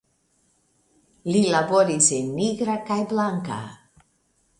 Li 1.35 1.43
laboris 1.55 2.07
en 2.19 2.31
nigra 2.39 2.79
kaj 2.89 2.97
blanka. 3.13 3.59